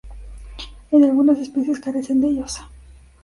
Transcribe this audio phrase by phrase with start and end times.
[0.89, 2.57] En algunas especies carecen de ellos.